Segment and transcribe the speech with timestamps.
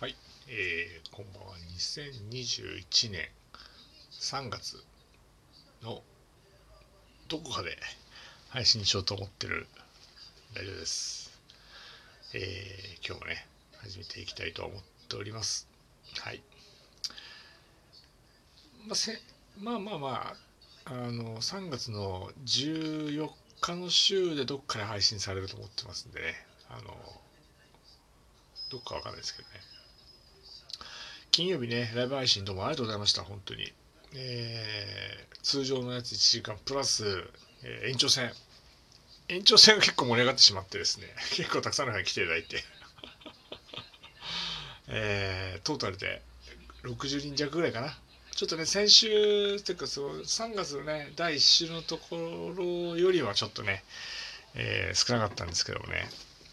[0.00, 0.16] はい、
[0.48, 1.52] えー、こんばんは。
[1.76, 3.28] 2021年
[4.18, 4.82] 3月
[5.82, 6.00] の
[7.28, 7.76] どこかで
[8.48, 9.66] 配信しようと思ってる
[10.54, 11.38] ラジオです。
[12.32, 13.46] えー、今日もね、
[13.82, 15.68] 始めていきたいと思っております。
[16.18, 16.40] はい。
[18.86, 19.20] まあ、せ
[19.58, 20.34] まあまあま
[20.86, 23.28] あ、あの、3月の14
[23.60, 26.96] 日の週でどっかで配信されると思ってますんでね、あの、
[28.70, 29.79] どっかわかんないですけどね。
[31.32, 33.72] 金曜日ね、ライブ配信どうもありがとうございました、本当に。
[34.16, 37.04] えー、通常のやつ1時間プラス、
[37.62, 38.32] えー、延長戦。
[39.28, 41.06] 延長戦が結構盛り上がってしまってですね、
[41.36, 42.64] 結構たくさんの方に来ていただいて、
[44.88, 46.20] えー、トータルで
[46.82, 47.96] 60人弱ぐらいかな。
[48.34, 53.84] ちょっとね、先週、っていうかその3月のね、第1週のところよりはちょっとね、
[54.56, 56.10] えー、少なかったんですけどもね、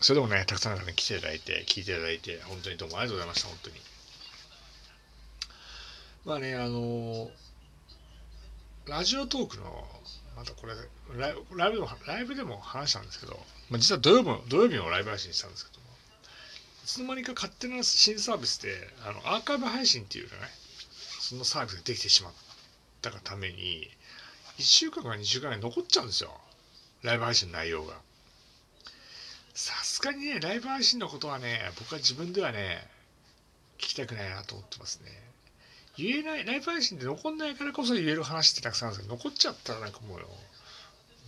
[0.00, 3.80] それでもね、たくさんの方に来ていただいて、聞いていただいて、本当にどうもありがとうございました、本当に。
[6.24, 7.30] まあね、あの
[8.86, 9.86] ラジオトークの、
[10.36, 10.74] またこれ
[11.18, 13.38] ライブ、ライブでもライブでも話したんですけど、
[13.70, 15.86] まあ、実は土曜日土曜日のライブ配信したんですけども、
[16.84, 18.74] いつの間にか勝手な新サービスで、
[19.06, 20.30] あのアーカイブ配信っていうね、
[21.20, 22.32] そのサービスができてしまっ
[23.00, 23.88] たがために、
[24.58, 26.38] 1週間か2週間に残っちゃうんですよ。
[27.02, 27.94] ライブ配信の内容が。
[29.54, 32.86] さすがにね、ライブ配信のことはね、僕は自分ではね、
[33.78, 35.10] 聞きたくないなと思ってますね。
[35.96, 40.20] 言えない、ライブ配信で残んないからこそ言える話ってたくさんあるんですけど、残っちゃったらなんかもう、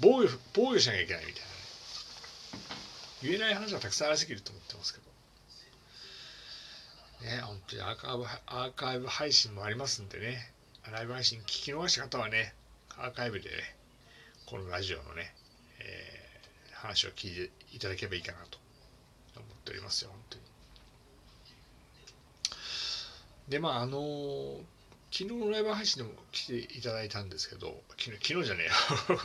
[0.00, 1.52] 防御、防御しなきゃいけないみたいな、ね。
[3.22, 5.12] 言えない話はたくさんありすぎると思ってますけど。
[7.22, 10.52] ね、本当にアーカイブ、アーカイブ配信もありますんでね、
[10.90, 12.54] ライブ配信聞き逃した方はね、
[12.98, 13.76] アーカイブでね、
[14.46, 15.32] このラジオのね、
[15.78, 18.58] えー、話を聞いていただければいいかなと
[19.36, 20.51] 思っておりますよ、本当に。
[23.48, 24.58] でまああのー、
[25.10, 29.20] 昨日のライブ配信でも来ていただいたんですけど昨日昨日じゃねえよ、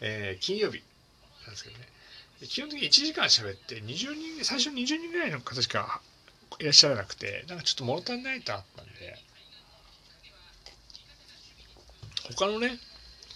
[0.00, 0.82] えー、金曜日
[1.42, 1.88] なんですけどね。
[2.46, 6.02] 基本的に1時間喋って20人最初20人ぐらいの方しか
[6.58, 9.18] いらっしゃらなくてなんかちょっと物足りないとあったんで。
[12.36, 12.78] 他のね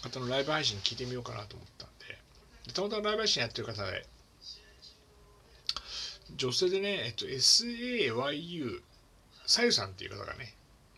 [0.01, 2.17] 方のライブ配信聞いてみようかなと思ったんで。
[2.67, 4.07] でたまたまライブ配信やってる方で
[6.35, 8.81] 女性でね、えっと、SAYU
[9.49, 10.53] さゆさんっていう方がね、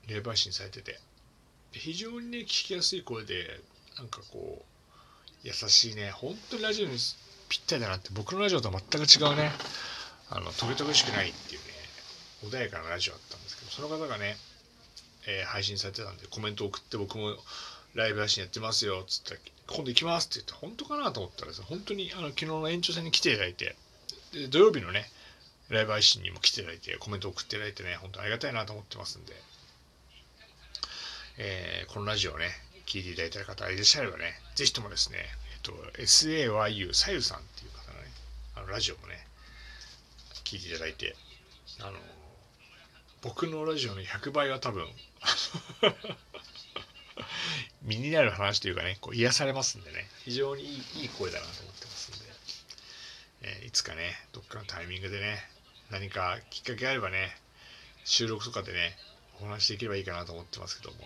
[0.08, 1.00] 霊媒師にされてて、
[1.72, 3.62] 非常にね、聞きやすい声で、
[3.98, 4.66] なんかこう、
[5.42, 6.98] 優しいね、本当にラジオに
[7.48, 9.54] ぴったりだなって、僕のラジオとは全く違うね、
[10.30, 11.66] あの、トゲトゲしくないっていうね、
[12.44, 14.36] 穏やかなラジオだったんですけど、その方がね、
[15.28, 17.38] えー、配信されてたんで、コメント送って僕も
[17.96, 23.78] ライブ配信やってますよ、つったら、今度行きますって言って、本当かなと思ったらですね、本当にあの昨日の延長戦に来ていただいて、
[24.34, 25.10] で土曜日のね、
[25.72, 29.34] ライブ配信にも来ていただいて、コメント送っていただいてね、本当ありがたいなと思ってますんで、
[31.38, 32.50] えー、このラジオをね、
[32.86, 35.20] 聞いていただいた方いらっしゃればね、ぜひともですね、
[35.54, 38.08] えっと、SAYU さゆさんっていう方のね、
[38.56, 39.26] あのラジオもね、
[40.44, 41.16] 聞いていただいて、
[41.80, 41.98] あの、
[43.22, 44.90] 僕のラジオの100倍は多分
[47.84, 50.70] 身になる話というかね、こう癒されますんでね、非常にいい
[51.04, 52.26] いい声だなと思ってますんで、
[53.44, 55.50] えー、いつかね、どっかのタイミングでね、
[55.92, 57.36] 何かきっかけあればね、
[58.06, 58.96] 収録とかでね、
[59.42, 60.98] お話できればいいかなと思ってますけども、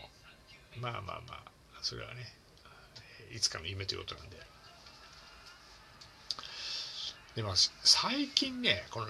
[0.80, 1.44] まあまあまあ、
[1.82, 2.32] それはね、
[3.34, 4.38] いつかの夢ということなんで。
[7.36, 7.54] で、まあ、
[7.84, 9.08] 最近ね、この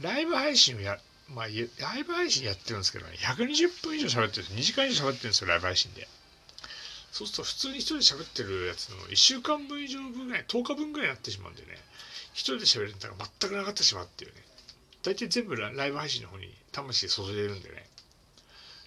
[0.00, 0.98] ライブ配信をや、
[1.28, 6.08] まあ、ライブ配信やってるんですけどね、120分以上喋ってるんです、2時間以上喋ってるんですよ、ライブ配信で。
[7.12, 11.78] そうすると、普通に一人で喋ってるやつの1週間分以上分ぐらい、10日分ぐらいになってしまうんでね、
[12.32, 14.42] 一人で喋るネタが全くなかってしまうっていうね。
[15.02, 17.86] 大体全部ライブ配信の方に魂注いでるんでね。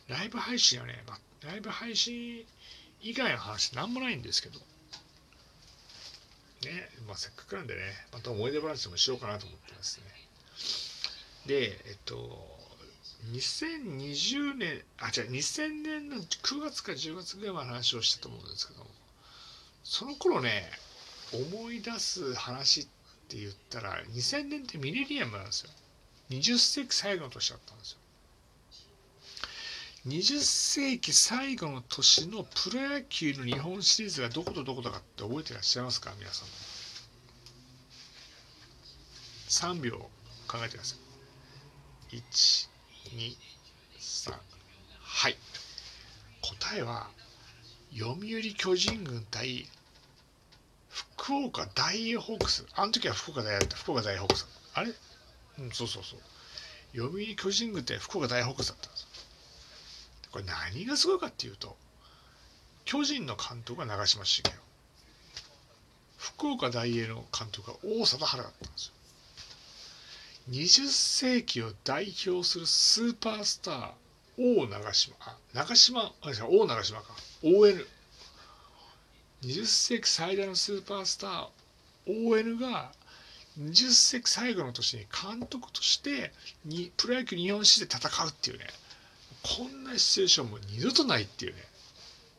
[0.07, 2.45] ライブ配信はね、まあ、ライブ配信
[3.01, 4.59] 以外の話なんもないんですけど。
[4.59, 4.65] ね、
[7.07, 7.81] まあせっかくなんでね、
[8.13, 10.05] また思い出話でもしようかなと思ってますね。
[11.45, 12.53] で、えっと、
[13.31, 18.85] 2020年、あ、違う、2000年の9月か10月ぐらいまで話をしたと思うんですけど
[19.83, 20.69] その頃ね、
[21.33, 22.83] 思い出す話っ
[23.27, 25.69] て言ったら、2000年ってミレニアムなんですよ。
[26.39, 27.97] 20世紀最後の年だったんですよ。
[30.07, 36.11] 20世紀最後の年のプロ野球の日本シリーズがどことどこだかって覚えてらっしゃいますか？
[36.19, 36.47] 皆さん。
[39.75, 40.09] 3秒
[40.47, 40.95] 考えてくださ
[42.11, 42.17] い。
[42.17, 42.69] 1、
[43.15, 43.35] 2、
[43.99, 44.33] 3。
[44.99, 45.37] はい。
[46.41, 47.07] 答えは、
[47.97, 49.67] 読売巨人軍対
[50.89, 52.65] 福岡大ホークス。
[52.75, 53.77] あの時は福岡大だった。
[53.77, 54.47] 福岡大ホークス。
[54.73, 54.91] あれ？
[55.59, 56.19] うん、そうそうそう。
[56.95, 59.07] 読売巨人軍って福岡大北だったんですよ。
[60.31, 61.77] これ何がすごいかっていうと
[62.85, 64.59] 巨人の監督が長嶋茂雄。
[66.17, 68.93] 福岡大英の監督が大貞治だったんですよ。
[70.49, 73.91] 20世紀を代表するスーパースター
[74.37, 76.13] 王長島あ長島あ
[76.49, 77.13] 王長島か。
[77.43, 77.85] ON20
[79.65, 81.47] 世紀最大のスーパースター
[82.07, 82.91] ON が
[83.59, 86.31] 20世紀最後の年に監督として
[86.65, 88.65] にプロ野球日本史で戦うっていうね。
[89.43, 91.59] こんなシチュエーションも二度とないっていうね。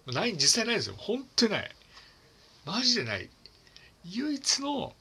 [0.07, 0.95] ない実際ないですよ。
[0.99, 1.71] 本当にない。
[2.65, 3.29] マジでない。
[4.07, 4.95] 唯一の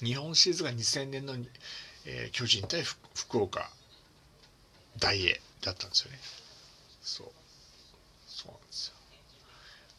[0.00, 1.34] 日本シリーズが2000年の、
[2.04, 3.70] えー、巨人対福岡。
[4.98, 6.18] 大英だったんですよね。
[7.02, 7.26] そう。
[8.26, 8.94] そうなんですよ。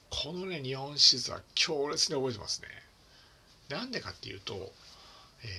[0.10, 2.68] このね日本シリーズは強烈に覚えてますね。
[3.70, 4.72] なんでかっていうと、
[5.44, 5.52] えー、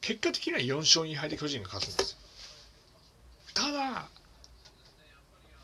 [0.00, 2.18] 結果的には4勝2敗で巨人が勝つんですよ。
[3.54, 4.08] ただ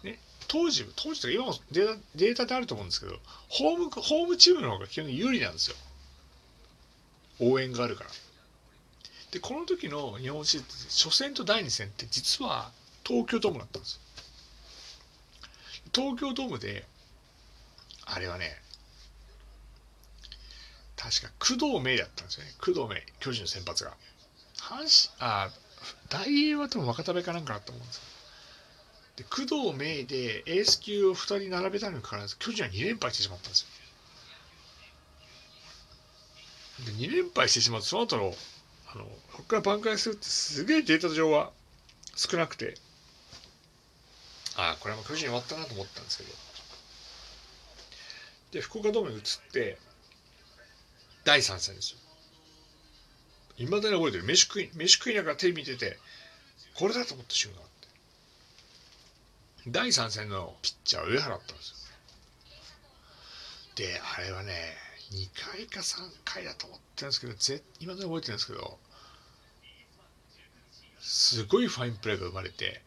[0.04, 3.16] ね当時当時とか今もデータデータであると思うんですけど
[3.48, 5.76] ホームホームチームの方が基本有利なんですよ。
[7.40, 8.10] 応援があるから。
[9.30, 12.70] でこの時の日本シリーズ初戦と第2戦って実は
[13.04, 14.00] 東京ドームだったんですよ。
[15.94, 16.86] 東京ドームで
[18.04, 18.62] あれはね
[20.98, 22.52] 確か工藤明だったんですよね。
[22.60, 22.88] 工藤明
[23.20, 23.92] 巨人の先発が。
[24.58, 25.50] 阪神あ
[26.08, 28.02] 大英は多分若田部かなんかだと思うんですよ。
[29.18, 33.66] で工藤明でエース級を2人並べたのにかかわらず巨人は2連敗してしまったんです
[36.78, 38.32] よで2連敗してしまうとその後の
[38.94, 41.50] あのここから挽回するってすげえデータ上は
[42.14, 42.74] 少なくて。
[44.56, 46.30] ああこれも巨人終わったなと思ったんですけど。
[48.52, 49.22] で福岡ドームに移っ
[49.52, 49.78] て
[51.24, 51.98] 第3戦ですよ。
[53.58, 54.24] いまだに覚えてる。
[54.24, 55.98] 飯食い飯食いながらテレビ見てて
[56.74, 57.70] これだと思った瞬間って。
[59.68, 61.76] 第3戦のピッチャー上原だったんですよ。
[63.76, 64.52] であれはね
[65.12, 68.78] 2回か3回だと思ってるんですけどぜ今で覚えてるんですけど
[71.00, 72.82] すごいファインプレーが生まれて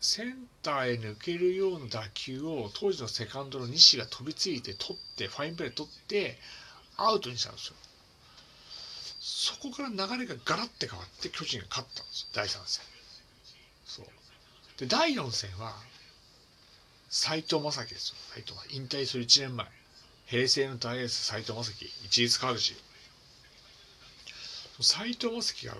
[0.00, 6.38] センターへ抜けるような打球を当時のセカンドの西が飛びついて取ってファインプレー取って
[6.96, 7.74] アウトにしたんですよ。
[9.20, 12.28] そこから流れがガラッて変わって巨人が勝ったんですよ。
[12.32, 12.84] 第3戦。
[13.84, 14.06] そう。
[14.78, 15.74] で第4戦は
[17.08, 18.16] 斎藤正樹ですよ。
[18.34, 19.66] 斎藤引退する1年前。
[20.26, 22.74] 平成の大エース斎藤正樹一律川口
[24.80, 25.74] 斎藤正樹が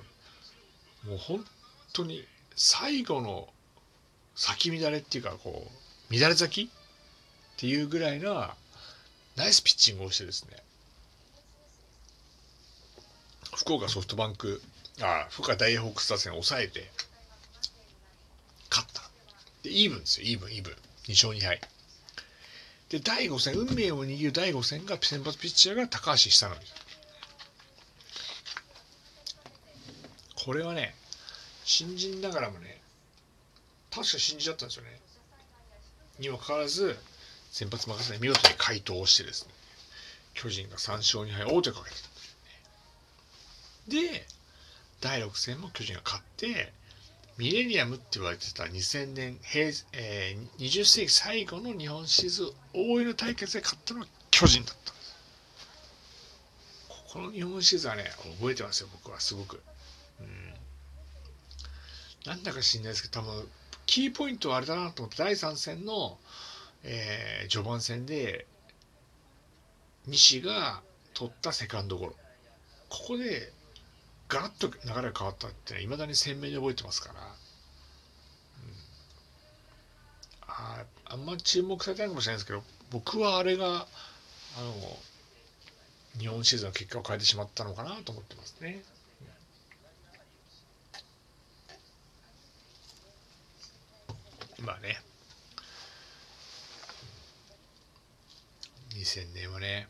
[1.04, 1.44] もう本
[1.92, 2.24] 当に
[2.54, 3.48] 最後の
[4.36, 5.66] 咲き乱れっていうかこ
[6.10, 6.74] う乱れ咲きっ
[7.56, 8.54] ていうぐらいな
[9.34, 10.56] ナイスピッチングをしてですね
[13.56, 14.60] 福岡ソフトバンク
[15.00, 16.90] あ福岡ダイエーホークス打線を抑えて
[18.70, 19.02] 勝った。
[19.62, 20.26] でイーブンですよ。
[20.26, 20.74] イーブンイーブン。
[21.08, 21.60] 2勝2敗。
[22.90, 26.58] で第5戦運命を握る第5戦が先発ピッチャーが高橋尚成
[30.44, 30.94] これはね
[31.64, 32.78] 新人ながらもね
[33.90, 35.00] 確か新人だったんですよね。
[36.18, 36.96] にもかかわらず
[37.50, 39.52] 先発任せで見事に回答をしてですね
[40.34, 42.15] 巨人が3勝2敗王手をかけて。
[43.88, 44.26] で
[45.00, 46.72] 第6戦も巨人が勝って
[47.38, 55.14] ミレニアムって言われてた2000年平、えー、20世紀最後の日本シリーズ大井の対決で勝ったのは巨人だったんです。
[56.88, 58.04] ここの日本シリーズはね
[58.38, 59.62] 覚えてますよ僕はすごく。
[60.20, 60.54] うん。
[62.24, 63.48] なんだか知んないですけど多分
[63.84, 66.16] キーポイントはあれだなと思って第3戦の、
[66.84, 68.46] えー、序盤戦で
[70.06, 70.80] 西が
[71.12, 72.14] 取ったセカンドゴロ。
[72.88, 73.52] ここで
[74.28, 77.26] ガラッと流れが変わったっていまだに鮮明に覚えてますから、うん、
[80.48, 84.98] ああんま注目されてないかもしれないですけど僕はあれがあの
[86.18, 88.82] 日本シーズンの結果を変えてしまったのかなと思ってますね。
[94.64, 94.96] まあね。
[98.94, 99.88] 2000年はね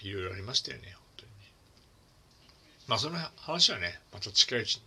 [0.00, 0.96] いろいろありましたよね。
[2.86, 4.82] まあその話はね、また近いうちに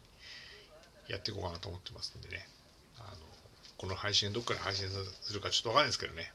[1.09, 2.47] やっていこうかなと思ってますんでね、
[2.99, 3.07] あの
[3.77, 6.31] この配信どっから配信するかちょっとわかんないですけどね、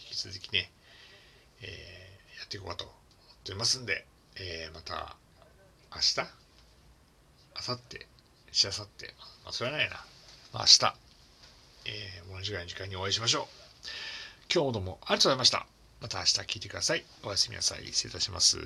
[0.00, 0.70] 引き続きね、
[1.62, 2.96] えー、やっていこうかと思っ
[3.44, 5.16] てますんで、えー、また
[5.94, 6.20] 明日、
[7.68, 8.06] 明後日、
[8.52, 9.14] しあさって、
[9.44, 9.96] まあそれはないな、
[10.52, 10.94] まあ、明日、
[11.86, 13.46] えー、同じぐらいの時間にお会いしましょう。
[14.52, 15.66] 今日もどうもありがとうございました。
[16.00, 17.04] また明日聞いてください。
[17.22, 17.84] おやすみなさい。
[17.86, 18.58] 失礼いたします。